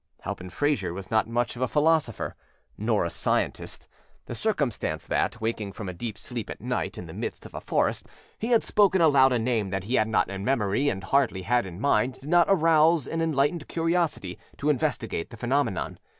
[0.21, 2.35] Halpin Frayser was not much of a philosopher,
[2.75, 3.87] nor a scientist.
[4.25, 7.61] The circumstance that, waking from a deep sleep at night in the midst of a
[7.61, 8.07] forest,
[8.39, 11.67] he had spoken aloud a name that he had not in memory and hardly had
[11.67, 15.99] in mind did not arouse an enlightened curiosity to investigate the phenomenon.